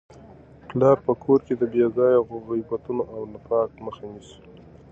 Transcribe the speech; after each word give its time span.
پلار 0.69 0.97
په 1.05 1.13
کور 1.23 1.39
کي 1.47 1.53
د 1.57 1.63
بې 1.73 1.85
ځایه 1.97 2.19
غیبتونو 2.49 3.03
او 3.13 3.21
نفاق 3.33 3.69
مخه 3.85 4.05
نیسي. 4.13 4.39